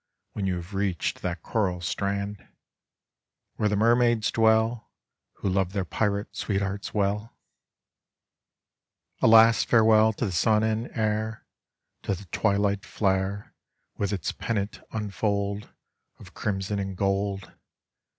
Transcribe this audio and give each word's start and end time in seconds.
hen 0.35 0.47
you 0.47 0.55
have 0.55 0.73
reached 0.73 1.21
that 1.21 1.43
coral 1.43 1.79
strand, 1.79 2.37
TOiere 3.59 3.69
the 3.69 3.75
nsraaids 3.75 4.31
dwell, 4.31 4.89
?ho 5.35 5.47
love 5.47 5.73
their 5.73 5.85
pirate 5.85 6.35
sweethearts 6.35 6.91
well? 6.91 7.37
A 9.21 9.27
last 9.27 9.67
farewell 9.69 10.11
to 10.13 10.25
the 10.25 10.31
sun 10.31 10.63
and 10.63 10.89
air, 10.97 11.45
To 12.01 12.15
the 12.15 12.25
twilight 12.31 12.83
flare 12.83 13.53
Tftth 13.99 14.11
its 14.13 14.31
pennant 14.31 14.81
unfold 14.91 15.69
Of 16.17 16.33
criuson 16.33 16.79
and 16.81 16.97
gold! 16.97 17.53